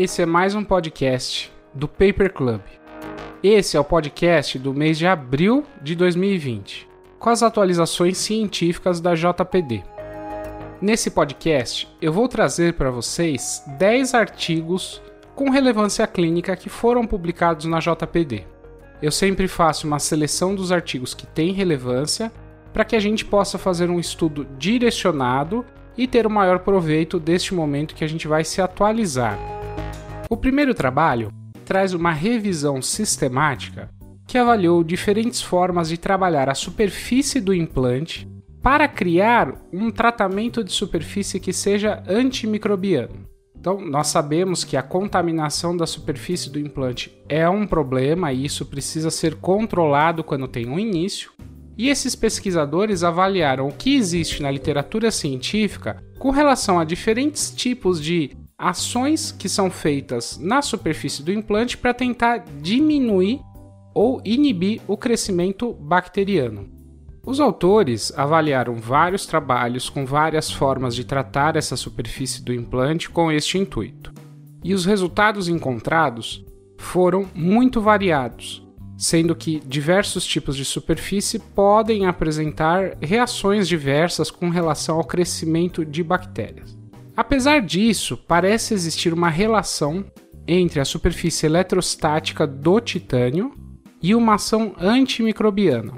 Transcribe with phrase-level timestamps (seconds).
[0.00, 2.60] Esse é mais um podcast do Paper Club.
[3.42, 6.88] Esse é o podcast do mês de abril de 2020,
[7.18, 9.82] com as atualizações científicas da JPD.
[10.80, 15.02] Nesse podcast, eu vou trazer para vocês 10 artigos
[15.34, 18.44] com relevância clínica que foram publicados na JPD.
[19.02, 22.30] Eu sempre faço uma seleção dos artigos que têm relevância
[22.72, 27.52] para que a gente possa fazer um estudo direcionado e ter o maior proveito deste
[27.52, 29.57] momento que a gente vai se atualizar.
[30.30, 31.32] O primeiro trabalho
[31.64, 33.88] traz uma revisão sistemática
[34.26, 38.28] que avaliou diferentes formas de trabalhar a superfície do implante
[38.62, 43.26] para criar um tratamento de superfície que seja antimicrobiano.
[43.58, 48.66] Então, nós sabemos que a contaminação da superfície do implante é um problema e isso
[48.66, 51.32] precisa ser controlado quando tem um início.
[51.76, 58.02] E esses pesquisadores avaliaram o que existe na literatura científica com relação a diferentes tipos
[58.02, 63.40] de ações que são feitas na superfície do implante para tentar diminuir
[63.94, 66.68] ou inibir o crescimento bacteriano.
[67.24, 73.30] Os autores avaliaram vários trabalhos com várias formas de tratar essa superfície do implante com
[73.30, 74.12] este intuito.
[74.64, 76.44] E os resultados encontrados
[76.78, 84.96] foram muito variados, sendo que diversos tipos de superfície podem apresentar reações diversas com relação
[84.96, 86.78] ao crescimento de bactérias.
[87.18, 90.04] Apesar disso, parece existir uma relação
[90.46, 93.52] entre a superfície eletrostática do titânio
[94.00, 95.94] e uma ação antimicrobiana.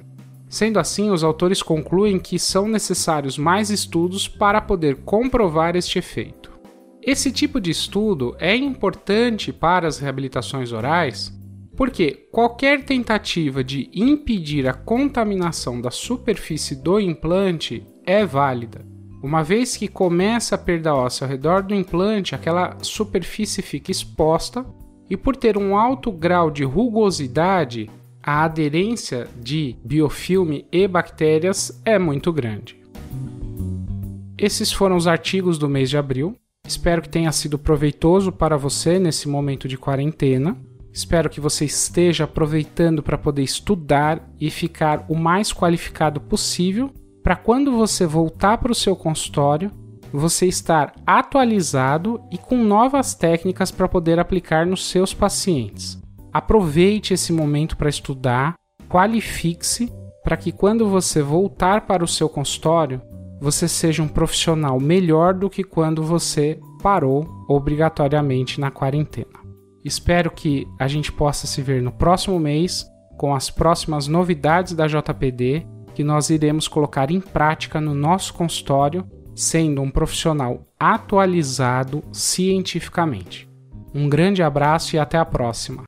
[0.48, 6.58] Sendo assim, os autores concluem que são necessários mais estudos para poder comprovar este efeito.
[7.02, 11.38] Esse tipo de estudo é importante para as reabilitações orais
[11.76, 18.89] porque qualquer tentativa de impedir a contaminação da superfície do implante é válida.
[19.22, 24.64] Uma vez que começa a perda óssea ao redor do implante, aquela superfície fica exposta
[25.10, 27.91] e, por ter um alto grau de rugosidade,
[28.22, 32.81] a aderência de biofilme e bactérias é muito grande.
[34.38, 36.34] Esses foram os artigos do mês de abril.
[36.66, 40.56] Espero que tenha sido proveitoso para você nesse momento de quarentena.
[40.91, 46.91] Espero que você esteja aproveitando para poder estudar e ficar o mais qualificado possível
[47.22, 49.70] para quando você voltar para o seu consultório,
[50.12, 56.00] você estar atualizado e com novas técnicas para poder aplicar nos seus pacientes.
[56.32, 58.54] Aproveite esse momento para estudar,
[58.88, 59.92] qualifique-se
[60.25, 63.00] para que quando você voltar para o seu consultório,
[63.41, 69.41] você seja um profissional melhor do que quando você parou obrigatoriamente na quarentena.
[69.84, 74.87] Espero que a gente possa se ver no próximo mês com as próximas novidades da
[74.87, 83.48] JPD que nós iremos colocar em prática no nosso consultório, sendo um profissional atualizado cientificamente.
[83.94, 85.84] Um grande abraço e até a próxima!